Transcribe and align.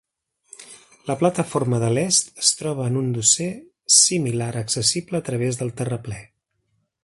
La 1.09 1.15
plataforma 1.23 1.81
de 1.83 1.89
l'est 1.97 2.33
es 2.45 2.49
troba 2.61 2.87
en 2.91 2.97
un 3.03 3.13
dosser 3.19 3.49
similar 3.99 4.51
accessible 4.65 5.21
a 5.21 5.25
través 5.31 5.61
del 5.61 5.75
terraplè. 5.83 6.23